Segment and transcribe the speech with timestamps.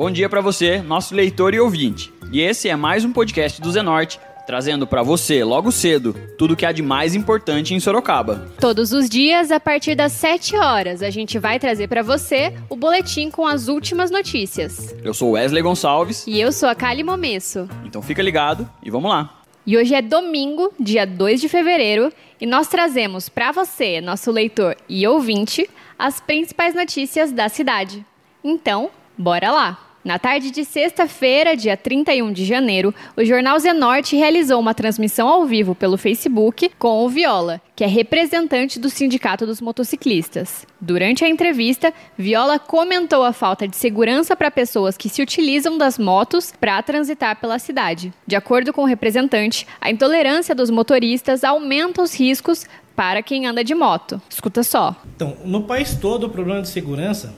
[0.00, 2.10] Bom dia para você, nosso leitor e ouvinte.
[2.32, 6.64] E esse é mais um podcast do Zenorte, trazendo para você, logo cedo, tudo que
[6.64, 8.50] há de mais importante em Sorocaba.
[8.58, 12.76] Todos os dias, a partir das 7 horas, a gente vai trazer para você o
[12.76, 14.96] boletim com as últimas notícias.
[15.04, 16.26] Eu sou Wesley Gonçalves.
[16.26, 17.68] E eu sou a Kali Momesso.
[17.84, 19.42] Então fica ligado e vamos lá.
[19.66, 24.78] E hoje é domingo, dia 2 de fevereiro, e nós trazemos para você, nosso leitor
[24.88, 28.02] e ouvinte, as principais notícias da cidade.
[28.42, 29.89] Então, bora lá!
[30.02, 35.44] Na tarde de sexta-feira, dia 31 de janeiro, o Jornal Zenorte realizou uma transmissão ao
[35.44, 40.66] vivo pelo Facebook com o Viola, que é representante do Sindicato dos Motociclistas.
[40.80, 45.98] Durante a entrevista, Viola comentou a falta de segurança para pessoas que se utilizam das
[45.98, 48.10] motos para transitar pela cidade.
[48.26, 52.64] De acordo com o representante, a intolerância dos motoristas aumenta os riscos
[52.96, 54.20] para quem anda de moto.
[54.30, 54.96] Escuta só.
[55.14, 57.34] Então, no país todo, o problema de segurança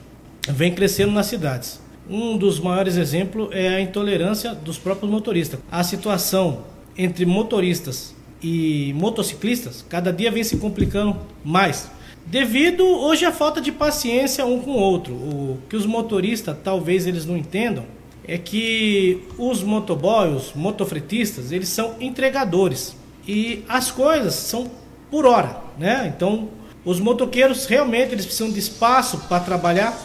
[0.47, 1.82] vem crescendo nas cidades.
[2.09, 5.59] Um dos maiores exemplos é a intolerância dos próprios motoristas.
[5.71, 6.65] A situação
[6.97, 11.89] entre motoristas e motociclistas cada dia vem se complicando mais.
[12.25, 15.13] Devido hoje à falta de paciência um com o outro.
[15.13, 17.85] O que os motoristas talvez eles não entendam
[18.25, 22.95] é que os motoboys, os motofretistas, eles são entregadores
[23.27, 24.69] e as coisas são
[25.09, 26.11] por hora, né?
[26.15, 26.49] Então,
[26.85, 29.97] os motoqueiros realmente eles precisam de espaço para trabalhar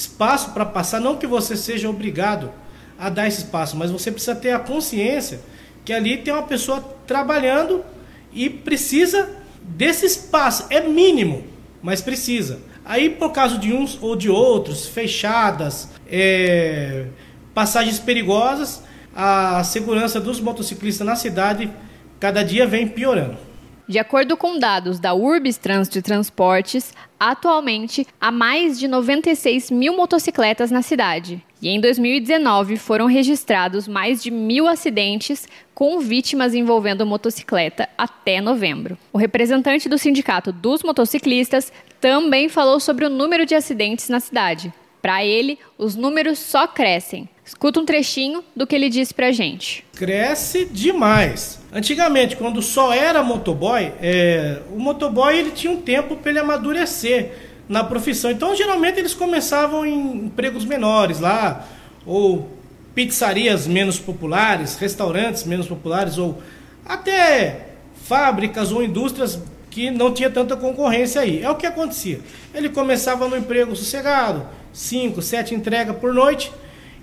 [0.00, 2.50] espaço para passar, não que você seja obrigado
[2.98, 5.40] a dar esse espaço, mas você precisa ter a consciência
[5.84, 7.84] que ali tem uma pessoa trabalhando
[8.32, 9.30] e precisa
[9.62, 11.44] desse espaço, é mínimo,
[11.82, 12.60] mas precisa.
[12.84, 17.06] Aí, por causa de uns ou de outros, fechadas, é,
[17.54, 18.82] passagens perigosas,
[19.14, 21.70] a segurança dos motociclistas na cidade
[22.18, 23.49] cada dia vem piorando.
[23.90, 29.96] De acordo com dados da Urbis Trânsito e Transportes, atualmente há mais de 96 mil
[29.96, 31.42] motocicletas na cidade.
[31.60, 38.96] E em 2019 foram registrados mais de mil acidentes com vítimas envolvendo motocicleta até novembro.
[39.12, 44.72] O representante do Sindicato dos Motociclistas também falou sobre o número de acidentes na cidade.
[45.00, 47.28] Para ele, os números só crescem.
[47.44, 49.84] Escuta um trechinho do que ele disse pra gente.
[49.96, 51.58] Cresce demais.
[51.72, 57.32] Antigamente, quando só era motoboy, é, o motoboy ele tinha um tempo para ele amadurecer
[57.68, 58.30] na profissão.
[58.30, 61.66] Então, geralmente eles começavam em empregos menores lá,
[62.04, 62.50] ou
[62.94, 66.42] pizzarias menos populares, restaurantes menos populares, ou
[66.84, 67.68] até
[68.04, 69.40] fábricas ou indústrias
[69.70, 71.42] que não tinha tanta concorrência aí.
[71.42, 72.20] É o que acontecia.
[72.52, 76.52] Ele começava no emprego sossegado, 5, 7 entregas por noite,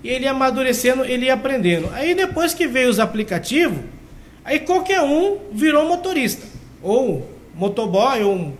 [0.04, 1.88] e ele ia amadurecendo, ele ia aprendendo.
[1.92, 3.78] Aí depois que veio os aplicativos,
[4.44, 6.46] aí qualquer um virou motorista,
[6.82, 8.52] ou motoboy, ou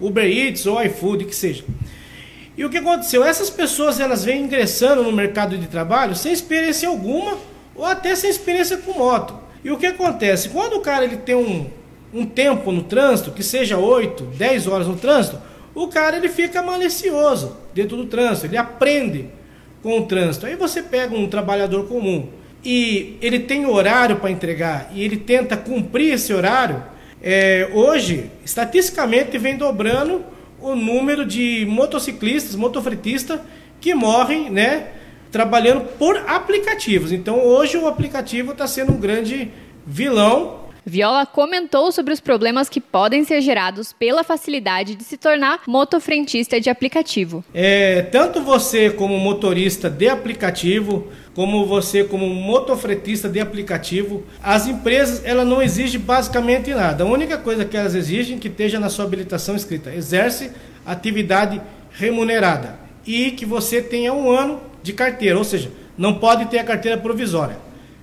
[0.00, 1.64] Uber Eats, ou iFood, que seja.
[2.56, 3.24] E o que aconteceu?
[3.24, 7.36] Essas pessoas elas vêm ingressando no mercado de trabalho sem experiência alguma,
[7.74, 9.34] ou até sem experiência com moto.
[9.62, 10.48] E o que acontece?
[10.48, 11.68] Quando o cara ele tem um,
[12.12, 15.38] um tempo no trânsito, que seja 8, 10 horas no trânsito,
[15.74, 19.26] o cara ele fica malicioso dentro do trânsito, ele aprende
[19.82, 20.46] com o trânsito.
[20.46, 22.28] Aí você pega um trabalhador comum
[22.64, 26.82] e ele tem horário para entregar e ele tenta cumprir esse horário,
[27.22, 30.24] é, hoje, estatisticamente, vem dobrando
[30.60, 33.40] o número de motociclistas, motofretistas
[33.80, 34.88] que morrem, né,
[35.30, 37.12] trabalhando por aplicativos.
[37.12, 39.50] Então, hoje o aplicativo está sendo um grande
[39.86, 45.60] vilão Viola comentou sobre os problemas que podem ser gerados pela facilidade de se tornar
[45.66, 47.44] motofrentista de aplicativo.
[47.52, 55.22] É, tanto você como motorista de aplicativo, como você como motofretista de aplicativo, as empresas
[55.24, 57.04] ela não exigem basicamente nada.
[57.04, 60.50] A única coisa que elas exigem é que esteja na sua habilitação escrita, exerce
[60.84, 61.60] atividade
[61.92, 66.64] remunerada e que você tenha um ano de carteira, ou seja, não pode ter a
[66.64, 67.56] carteira provisória.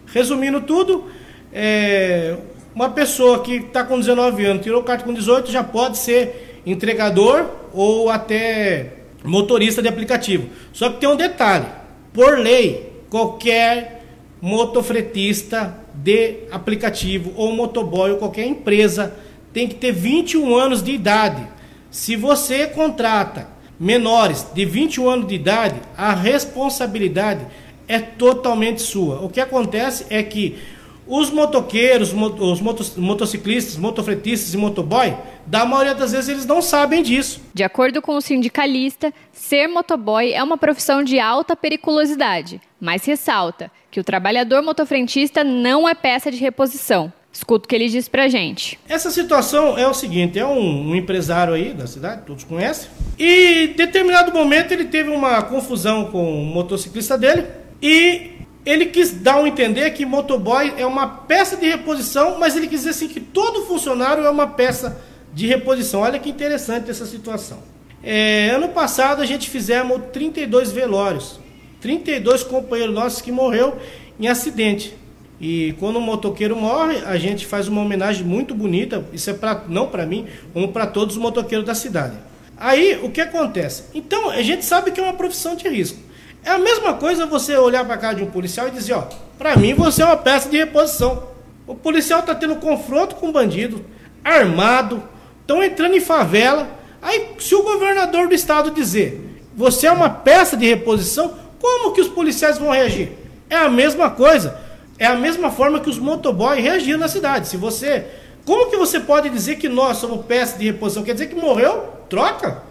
[0.05, 1.05] Resumindo tudo,
[1.51, 2.37] é,
[2.77, 7.49] uma pessoa que está com 19 anos, tirou carta com 18, já pode ser entregador
[7.73, 10.47] ou até motorista de aplicativo.
[10.71, 11.65] Só que tem um detalhe:
[12.13, 14.03] por lei, qualquer
[14.39, 19.15] motofretista de aplicativo ou motoboy ou qualquer empresa
[19.51, 21.47] tem que ter 21 anos de idade.
[21.89, 23.47] Se você contrata
[23.79, 27.43] menores de 21 anos de idade, a responsabilidade
[27.87, 29.19] é totalmente sua.
[29.21, 30.59] O que acontece é que
[31.07, 35.15] os motoqueiros, os motociclistas, motofretistas e motoboy,
[35.45, 37.41] da maioria das vezes eles não sabem disso.
[37.53, 43.71] De acordo com o sindicalista, ser motoboy é uma profissão de alta periculosidade, mas ressalta
[43.89, 47.11] que o trabalhador motofrentista não é peça de reposição.
[47.31, 48.79] Escuta o que ele diz pra gente.
[48.89, 53.65] Essa situação é o seguinte: é um, um empresário aí da cidade, todos conhecem, e
[53.65, 57.45] em determinado momento ele teve uma confusão com o motociclista dele
[57.79, 58.31] E
[58.67, 62.79] ele quis dar um entender que motoboy é uma peça de reposição, mas ele quis
[62.79, 65.01] dizer assim que todo funcionário é uma peça
[65.33, 66.01] de reposição.
[66.01, 67.59] Olha que interessante essa situação.
[68.03, 71.39] É, ano passado a gente fizemos 32 velórios.
[71.79, 73.77] 32 companheiros nossos que morreu
[74.19, 74.93] em acidente.
[75.39, 79.05] E quando um motoqueiro morre, a gente faz uma homenagem muito bonita.
[79.13, 82.17] Isso é pra, não para mim, como para todos os motoqueiros da cidade.
[82.57, 83.83] Aí, o que acontece?
[83.93, 86.06] Então, a gente sabe que é uma profissão de risco.
[86.47, 89.03] É a mesma coisa você olhar para casa de um policial e dizer, ó,
[89.37, 91.23] para mim você é uma peça de reposição.
[91.67, 93.83] O policial está tendo confronto com bandido,
[94.23, 95.03] armado,
[95.41, 96.69] estão entrando em favela.
[97.01, 101.99] Aí, se o governador do estado dizer, você é uma peça de reposição, como que
[101.99, 103.11] os policiais vão reagir?
[103.49, 104.57] É a mesma coisa.
[104.97, 107.49] É a mesma forma que os motoboys reagiram na cidade.
[107.49, 108.05] Se você.
[108.45, 111.03] Como que você pode dizer que nós somos peça de reposição?
[111.03, 111.89] Quer dizer que morreu?
[112.09, 112.63] Troca.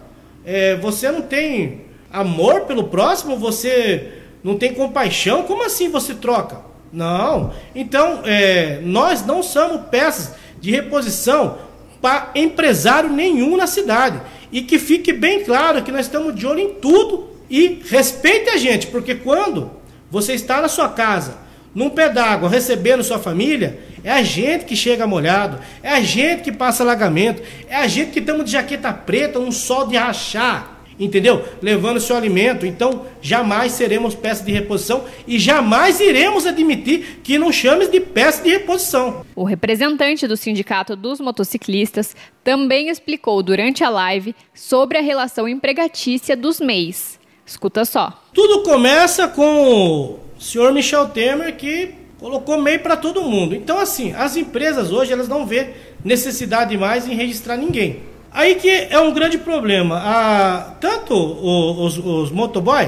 [0.46, 3.36] É, você não tem amor pelo próximo?
[3.36, 4.12] Você
[4.42, 5.42] não tem compaixão?
[5.42, 6.60] Como assim você troca?
[6.92, 7.52] Não.
[7.74, 11.58] Então, é, nós não somos peças de reposição
[12.00, 14.20] para empresário nenhum na cidade.
[14.52, 18.56] E que fique bem claro que nós estamos de olho em tudo e respeite a
[18.56, 19.70] gente, porque quando
[20.10, 24.74] você está na sua casa num pé d'água recebendo sua família, é a gente que
[24.74, 28.94] chega molhado, é a gente que passa alagamento, é a gente que estamos de jaqueta
[28.94, 31.44] preta, um sol de rachar, entendeu?
[31.60, 32.66] Levando seu alimento.
[32.66, 38.42] Então, jamais seremos peça de reposição e jamais iremos admitir que não chames de peça
[38.42, 39.24] de reposição.
[39.34, 46.36] O representante do Sindicato dos Motociclistas também explicou durante a live sobre a relação empregatícia
[46.36, 47.18] dos MEIs.
[47.44, 48.22] Escuta só.
[48.32, 53.54] Tudo começa com o senhor Michel Temer que colocou MEI para todo mundo.
[53.54, 55.70] Então, assim, as empresas hoje elas não vê
[56.04, 58.02] necessidade mais em registrar ninguém.
[58.36, 59.96] Aí que é um grande problema.
[59.96, 62.86] A, tanto os, os motoboy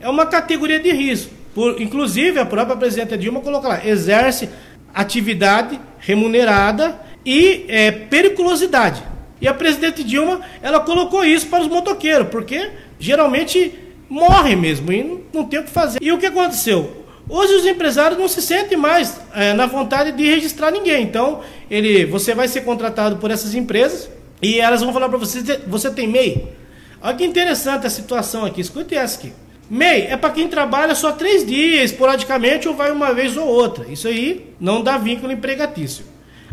[0.00, 1.34] é uma categoria de risco.
[1.54, 4.48] Por, inclusive, a própria presidenta Dilma colocou lá, exerce
[4.94, 9.02] atividade remunerada e é, periculosidade.
[9.38, 13.74] E a presidente Dilma, ela colocou isso para os motoqueiros, porque geralmente
[14.08, 15.98] morre mesmo e não, não tem o que fazer.
[16.00, 17.04] E o que aconteceu?
[17.28, 21.02] Hoje os empresários não se sentem mais é, na vontade de registrar ninguém.
[21.02, 25.42] Então, ele, você vai ser contratado por essas empresas e elas vão falar para você:
[25.66, 26.52] você tem MEI?
[27.00, 28.60] Olha que interessante a situação aqui.
[28.60, 29.32] Escute essa aqui.
[29.68, 33.86] MEI é para quem trabalha só três dias, esporadicamente, ou vai uma vez ou outra.
[33.90, 36.04] Isso aí não dá vínculo empregatício.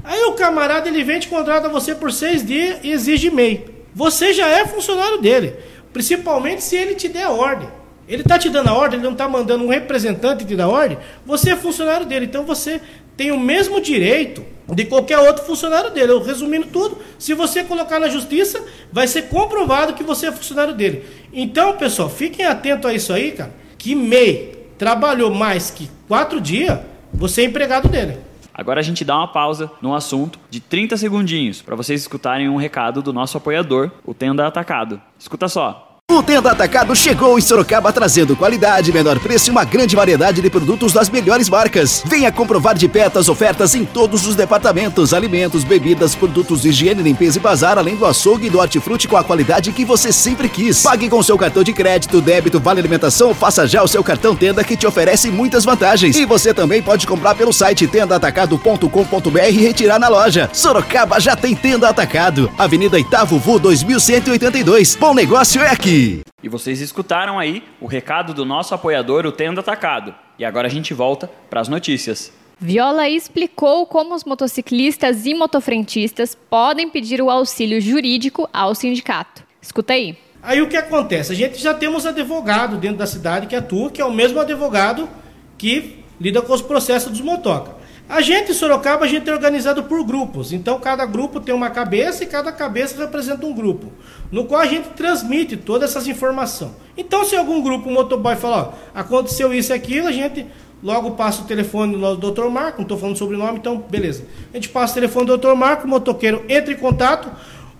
[0.03, 3.65] Aí o camarada ele vem te contrata você por seis dias e exige MEI.
[3.93, 5.53] Você já é funcionário dele.
[5.93, 7.69] Principalmente se ele te der ordem.
[8.07, 10.97] Ele está te dando a ordem, ele não está mandando um representante te dar ordem,
[11.25, 12.25] você é funcionário dele.
[12.25, 12.81] Então você
[13.15, 16.11] tem o mesmo direito de qualquer outro funcionário dele.
[16.11, 20.73] Eu resumindo tudo, se você colocar na justiça, vai ser comprovado que você é funcionário
[20.73, 21.05] dele.
[21.31, 23.53] Então, pessoal, fiquem atentos a isso aí, cara.
[23.77, 26.79] Que MEI trabalhou mais que quatro dias,
[27.13, 28.17] você é empregado dele.
[28.53, 32.55] Agora a gente dá uma pausa no assunto de 30 segundinhos para vocês escutarem um
[32.55, 35.01] recado do nosso apoiador, o Tenda Atacado.
[35.17, 35.92] Escuta só.
[36.13, 40.49] O Tenda Atacado chegou em Sorocaba trazendo qualidade, menor preço e uma grande variedade de
[40.49, 42.03] produtos das melhores marcas.
[42.05, 47.01] Venha comprovar de perto as ofertas em todos os departamentos: alimentos, bebidas, produtos de higiene,
[47.01, 50.47] limpeza e bazar, além do açougue e do hortifruti com a qualidade que você sempre
[50.47, 50.83] quis.
[50.83, 54.63] Pague com seu cartão de crédito, débito, vale alimentação, faça já o seu cartão Tenda
[54.63, 56.15] que te oferece muitas vantagens.
[56.15, 60.47] E você também pode comprar pelo site tendaatacado.com.br e retirar na loja.
[60.53, 62.51] Sorocaba já tem Tenda Atacado.
[62.55, 64.95] Avenida Itavo Vu 2182.
[64.95, 66.02] Bom negócio é aqui.
[66.41, 70.13] E vocês escutaram aí o recado do nosso apoiador, o Tendo Atacado.
[70.37, 72.31] E agora a gente volta para as notícias.
[72.59, 79.43] Viola explicou como os motociclistas e motofrentistas podem pedir o auxílio jurídico ao sindicato.
[79.61, 80.17] Escuta aí.
[80.41, 81.31] Aí o que acontece?
[81.31, 85.09] A gente já temos advogado dentro da cidade que atua, que é o mesmo advogado
[85.57, 87.82] que lida com os processos dos motoca.
[88.07, 90.51] A gente em Sorocaba, a gente é organizado por grupos.
[90.51, 93.91] Então, cada grupo tem uma cabeça e cada cabeça representa um grupo.
[94.31, 96.71] No qual a gente transmite todas essas informações.
[96.97, 100.45] Então, se algum grupo, um motoboy falar, aconteceu isso e aquilo, a gente
[100.83, 102.49] logo passa o telefone do Dr.
[102.49, 104.25] Marco, não estou falando sobrenome, então beleza.
[104.51, 105.55] A gente passa o telefone do Dr.
[105.55, 107.31] Marco, o motoqueiro entra em contato,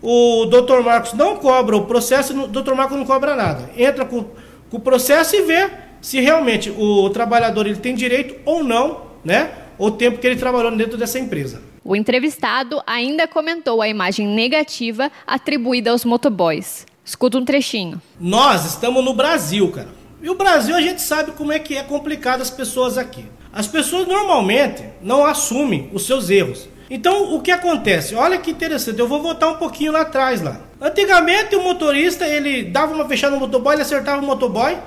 [0.01, 0.82] o Dr.
[0.84, 2.74] Marcos não cobra o processo, o Dr.
[2.74, 3.70] Marco não cobra nada.
[3.75, 4.25] Entra com,
[4.70, 5.70] com o processo e vê
[6.01, 9.62] se realmente o trabalhador ele tem direito ou não, né?
[9.77, 11.62] O tempo que ele trabalhou dentro dessa empresa.
[11.84, 16.86] O entrevistado ainda comentou a imagem negativa atribuída aos motoboys.
[17.03, 18.01] Escuta um trechinho.
[18.20, 19.89] Nós estamos no Brasil, cara.
[20.22, 23.25] E o Brasil a gente sabe como é que é complicado as pessoas aqui.
[23.51, 26.70] As pessoas normalmente não assumem os seus erros.
[26.89, 28.15] Então, o que acontece?
[28.15, 30.62] Olha que interessante, eu vou voltar um pouquinho lá atrás lá.
[30.80, 34.77] Antigamente o motorista, ele dava uma fechada no motoboy, ele acertava o motoboy,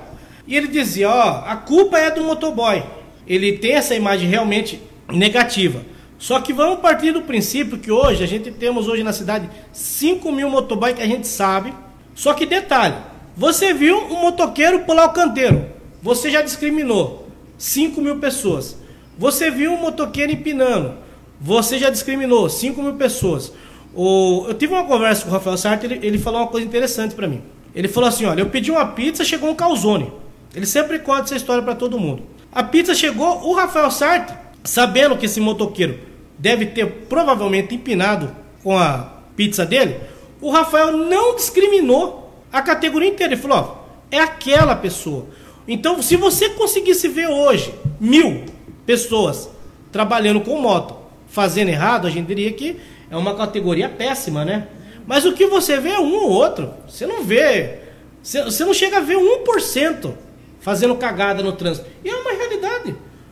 [0.47, 2.81] E ele dizia, ó, a culpa é do motoboy.
[3.27, 4.81] Ele tem essa imagem realmente
[5.11, 5.81] negativa.
[6.17, 10.31] Só que vamos partir do princípio que hoje, a gente temos hoje na cidade 5
[10.31, 11.73] mil motoboy que a gente sabe.
[12.15, 12.95] Só que detalhe,
[13.35, 15.65] você viu um motoqueiro pular o canteiro,
[16.01, 18.77] você já discriminou 5 mil pessoas.
[19.17, 20.95] Você viu um motoqueiro empinando,
[21.39, 23.53] você já discriminou 5 mil pessoas.
[23.93, 27.15] O, eu tive uma conversa com o Rafael Sartre, ele, ele falou uma coisa interessante
[27.15, 27.41] para mim.
[27.75, 30.11] Ele falou assim: olha, eu pedi uma pizza, chegou um calzone.
[30.55, 32.23] Ele sempre conta essa história para todo mundo.
[32.51, 35.99] A pizza chegou, o Rafael Sartre, sabendo que esse motoqueiro
[36.37, 39.97] deve ter provavelmente empinado com a pizza dele,
[40.41, 43.33] o Rafael não discriminou a categoria inteira.
[43.33, 45.27] Ele falou: ó, é aquela pessoa.
[45.67, 48.45] Então, se você conseguisse ver hoje mil
[48.85, 49.49] pessoas
[49.91, 50.95] trabalhando com moto
[51.27, 52.77] fazendo errado, a gente diria que
[53.09, 54.67] é uma categoria péssima, né?
[55.05, 56.73] Mas o que você vê é um ou outro.
[56.87, 57.79] Você não vê.
[58.21, 60.13] Você não chega a ver 1%
[60.59, 61.87] fazendo cagada no trânsito.
[62.03, 62.09] E.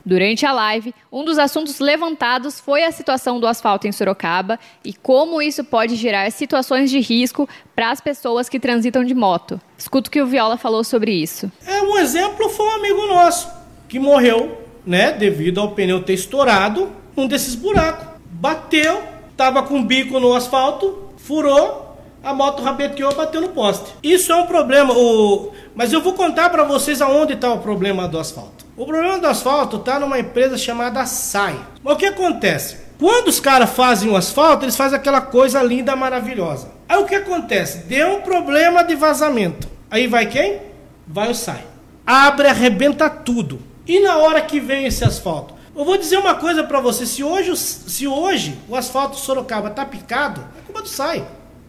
[0.05, 4.93] Durante a live, um dos assuntos levantados foi a situação do asfalto em Sorocaba e
[4.93, 9.59] como isso pode gerar situações de risco para as pessoas que transitam de moto.
[9.75, 11.51] Escuta o que o Viola falou sobre isso.
[11.65, 13.49] É um exemplo foi um amigo nosso
[13.89, 18.07] que morreu, né, devido ao pneu ter estourado um desses buracos.
[18.25, 19.01] Bateu,
[19.35, 23.91] tava com bico no asfalto, furou, a moto rabeteou, bateu no poste.
[24.03, 24.93] Isso é um problema.
[24.93, 25.51] O...
[25.73, 28.64] Mas eu vou contar para vocês aonde está o problema do asfalto.
[28.77, 31.57] O problema do asfalto está numa empresa chamada SAI.
[31.81, 32.75] O que acontece?
[32.99, 36.71] Quando os caras fazem o asfalto, eles fazem aquela coisa linda, maravilhosa.
[36.87, 37.85] Aí o que acontece?
[37.85, 39.69] Deu um problema de vazamento.
[39.89, 40.59] Aí vai quem?
[41.07, 41.65] Vai o SAI.
[42.05, 43.61] Abre, arrebenta tudo.
[43.87, 45.53] E na hora que vem esse asfalto?
[45.73, 47.05] Eu vou dizer uma coisa para você.
[47.05, 51.25] Se hoje, se hoje o asfalto Sorocaba tá picado, é culpa do SAI.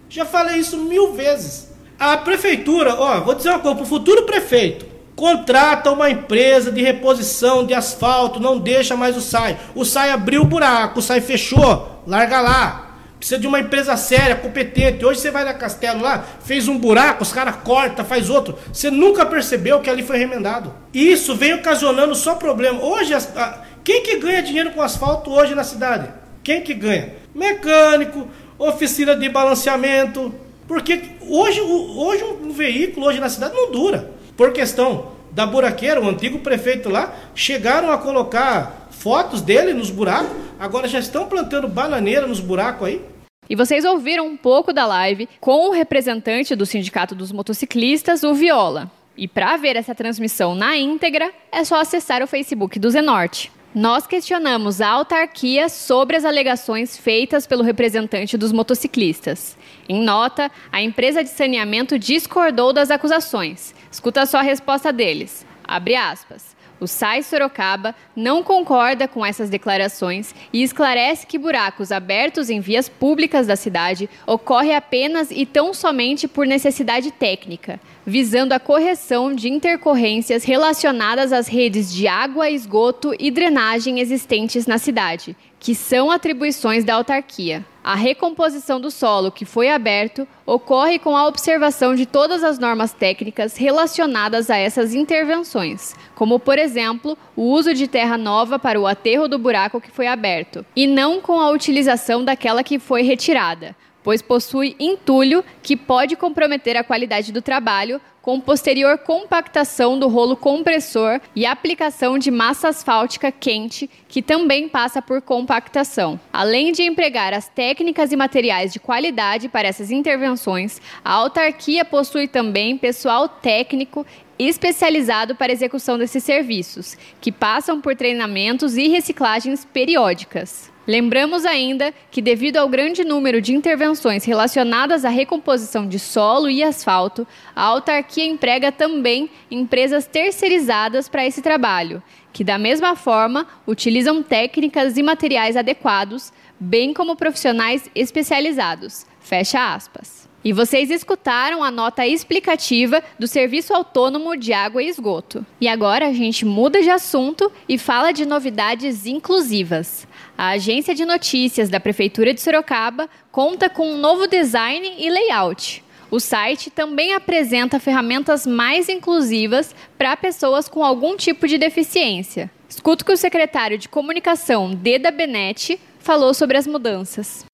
[0.09, 1.69] Já falei isso mil vezes.
[2.01, 7.65] A prefeitura, ó, vou dizer uma coisa, pro futuro prefeito, Contrata uma empresa de reposição
[7.65, 9.57] de asfalto, não deixa mais o SAI.
[9.75, 12.83] O SAI abriu o buraco, o SAI fechou, larga lá.
[13.19, 15.07] Precisa de uma empresa séria, competente.
[15.07, 18.59] Hoje você vai na Castelo lá, fez um buraco, os caras cortam, faz outro.
[18.71, 20.75] Você nunca percebeu que ali foi remendado.
[20.93, 22.85] Isso vem ocasionando só problema.
[22.85, 26.13] Hoje, a, quem que ganha dinheiro com asfalto hoje na cidade?
[26.45, 27.15] Quem que ganha?
[27.35, 30.35] Mecânico, oficina de balanceamento.
[30.69, 36.09] Porque hoje, hoje um veículo hoje na cidade não dura por questão da buraqueira, o
[36.09, 42.27] antigo prefeito lá, chegaram a colocar fotos dele nos buracos, agora já estão plantando bananeira
[42.27, 43.01] nos buracos aí.
[43.49, 48.35] E vocês ouviram um pouco da live com o representante do Sindicato dos Motociclistas, o
[48.35, 48.91] Viola.
[49.17, 53.53] E para ver essa transmissão na íntegra, é só acessar o Facebook do Zenorte.
[53.75, 59.57] Nós questionamos a autarquia sobre as alegações feitas pelo representante dos motociclistas.
[59.87, 63.75] Em nota, a empresa de saneamento discordou das acusações.
[63.97, 65.47] Escuta só a resposta deles.
[65.65, 66.55] Abre aspas.
[66.79, 72.91] O SAI Sorocaba não concorda com essas declarações e esclarece que buracos abertos em vias
[72.91, 79.49] públicas da cidade ocorre apenas e tão somente por necessidade técnica, visando a correção de
[79.49, 85.35] intercorrências relacionadas às redes de água, esgoto e drenagem existentes na cidade,
[85.67, 87.67] que são atribuições da autarquia.
[87.83, 92.93] A recomposição do solo que foi aberto ocorre com a observação de todas as normas
[92.93, 98.87] técnicas relacionadas a essas intervenções, como, por exemplo, o uso de terra nova para o
[98.87, 103.75] aterro do buraco que foi aberto, e não com a utilização daquela que foi retirada,
[104.05, 110.37] pois possui entulho que pode comprometer a qualidade do trabalho, com posterior compactação do rolo
[110.37, 116.19] compressor e aplicação de massa asfáltica quente, que também passa por compactação.
[116.33, 122.27] Além de empregar as técnicas e materiais de qualidade para essas intervenções, a autarquia possui
[122.27, 124.05] também pessoal técnico
[124.39, 130.73] especializado para execução desses serviços, que passam por treinamentos e reciclagens periódicas.
[130.87, 136.63] Lembramos ainda que, devido ao grande número de intervenções relacionadas à recomposição de solo e
[136.63, 137.27] asfalto,
[137.57, 142.01] a autarquia emprega também empresas terceirizadas para esse trabalho,
[142.33, 149.07] que, da mesma forma, utilizam técnicas e materiais adequados, bem como profissionais especializados.
[149.19, 150.26] Fecha aspas.
[150.47, 155.45] E vocês escutaram a nota explicativa do Serviço Autônomo de Água e Esgoto.
[155.61, 160.07] E agora a gente muda de assunto e fala de novidades inclusivas.
[160.39, 165.83] A agência de notícias da Prefeitura de Sorocaba conta com um novo design e layout.
[166.13, 172.49] O site também apresenta ferramentas mais inclusivas para pessoas com algum tipo de deficiência.
[172.69, 177.45] Escuto que o secretário de comunicação, Deda Benetti, falou sobre as mudanças.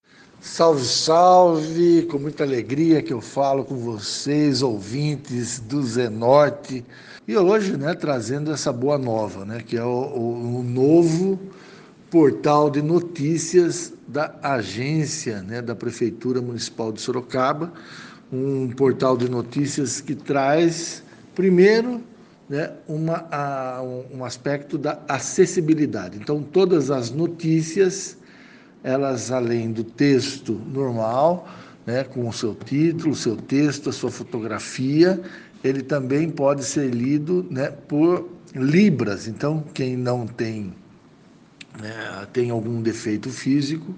[0.45, 2.03] Salve, salve!
[2.11, 6.85] Com muita alegria que eu falo com vocês, ouvintes do Zenorte.
[7.29, 11.39] E hoje, né, trazendo essa boa nova, né, que é o, o, o novo
[12.11, 17.73] portal de notícias da agência, né, da Prefeitura Municipal de Sorocaba.
[18.33, 21.05] Um portal de notícias que traz,
[21.37, 22.01] primeiro,
[22.49, 23.81] né, uma, a,
[24.13, 26.19] um aspecto da acessibilidade.
[26.21, 28.17] Então, todas as notícias
[28.83, 31.49] elas além do texto normal,
[31.87, 35.21] né, com o seu título, o seu texto, a sua fotografia,
[35.63, 39.29] ele também pode ser lido né, por libras.
[39.29, 40.73] Então, quem não tem
[41.81, 43.95] né, tem algum defeito físico,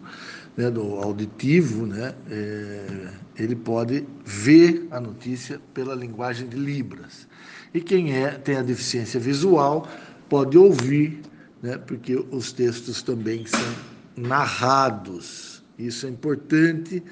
[0.56, 7.26] né, do auditivo, né, é, ele pode ver a notícia pela linguagem de libras.
[7.72, 9.88] E quem é tem a deficiência visual
[10.28, 11.20] pode ouvir,
[11.60, 15.62] né, porque os textos também são narrados.
[15.78, 17.02] Isso é importante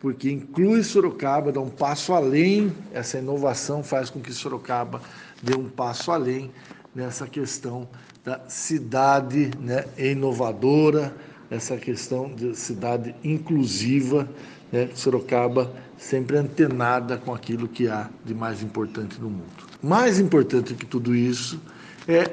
[0.00, 2.70] porque inclui Sorocaba, dá um passo além.
[2.92, 5.00] Essa inovação faz com que Sorocaba
[5.42, 6.50] dê um passo além
[6.94, 7.88] nessa questão
[8.22, 11.14] da cidade né, inovadora,
[11.50, 14.28] essa questão de cidade inclusiva.
[14.70, 19.64] Né, Sorocaba sempre antenada com aquilo que há de mais importante no mundo.
[19.82, 21.58] Mais importante que tudo isso
[22.06, 22.30] é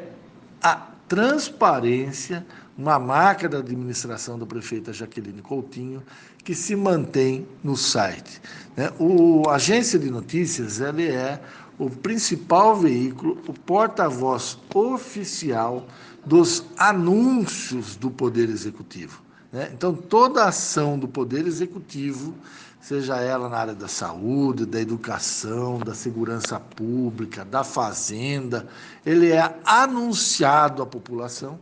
[0.61, 0.75] a
[1.07, 2.45] transparência
[2.81, 6.01] uma marca da administração da prefeita Jaqueline Coutinho,
[6.43, 8.41] que se mantém no site.
[8.75, 8.91] Né?
[8.97, 11.39] O a Agência de Notícias ele é
[11.77, 15.85] o principal veículo, o porta-voz oficial
[16.25, 19.21] dos anúncios do Poder Executivo.
[19.51, 19.69] Né?
[19.73, 22.33] Então, toda ação do Poder Executivo,
[22.79, 28.67] seja ela na área da saúde, da educação, da segurança pública, da fazenda,
[29.05, 31.59] ele é anunciado à população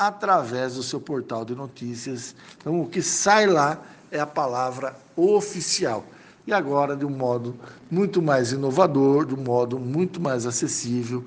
[0.00, 2.34] através do seu portal de notícias.
[2.56, 6.06] Então, o que sai lá é a palavra oficial.
[6.46, 7.54] E agora, de um modo
[7.90, 11.22] muito mais inovador, de um modo muito mais acessível,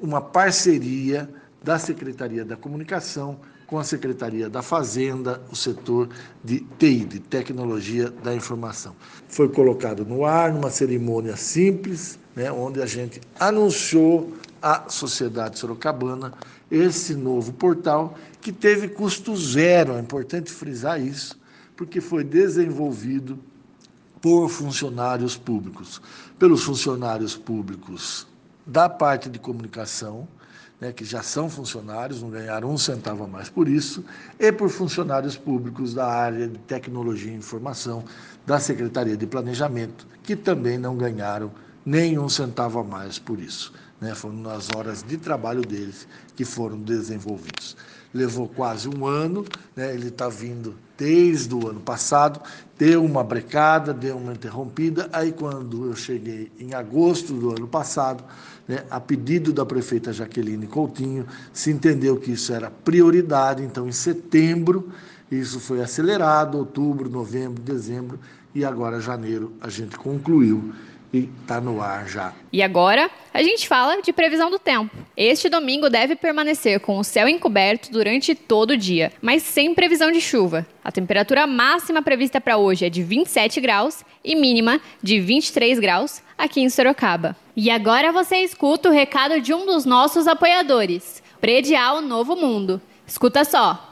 [0.00, 1.28] uma parceria
[1.64, 6.08] da Secretaria da Comunicação com a Secretaria da Fazenda, o setor
[6.44, 8.94] de TI, de Tecnologia da Informação.
[9.26, 16.32] Foi colocado no ar numa cerimônia simples, né, onde a gente anunciou à sociedade sorocabana
[16.70, 19.94] esse novo portal que teve custo zero.
[19.94, 21.38] É importante frisar isso,
[21.76, 23.38] porque foi desenvolvido
[24.20, 26.00] por funcionários públicos,
[26.38, 28.26] pelos funcionários públicos
[28.64, 30.28] da parte de comunicação,
[30.80, 34.04] né, que já são funcionários, não ganharam um centavo a mais por isso,
[34.38, 38.04] e por funcionários públicos da área de tecnologia e informação,
[38.46, 41.52] da Secretaria de Planejamento, que também não ganharam
[41.84, 43.72] nem um centavo a mais por isso.
[44.00, 44.14] Né?
[44.14, 47.76] Foram nas horas de trabalho deles que foram desenvolvidos.
[48.12, 49.94] Levou quase um ano, né?
[49.94, 52.40] ele está vindo desde o ano passado,
[52.78, 55.08] deu uma brecada, deu uma interrompida.
[55.12, 58.22] Aí, quando eu cheguei em agosto do ano passado,
[58.68, 63.62] né, a pedido da prefeita Jaqueline Coutinho, se entendeu que isso era prioridade.
[63.62, 64.90] Então, em setembro,
[65.30, 68.20] isso foi acelerado, outubro, novembro, dezembro,
[68.54, 70.72] e agora, janeiro, a gente concluiu
[71.12, 72.32] e está no ar já.
[72.52, 74.96] E agora, a gente fala de previsão do tempo.
[75.16, 80.10] Este domingo deve permanecer com o céu encoberto durante todo o dia, mas sem previsão
[80.10, 80.66] de chuva.
[80.82, 86.22] A temperatura máxima prevista para hoje é de 27 graus e mínima de 23 graus
[86.36, 87.36] aqui em Sorocaba.
[87.54, 92.80] E agora você escuta o recado de um dos nossos apoiadores, Predial Novo Mundo.
[93.06, 93.91] Escuta só.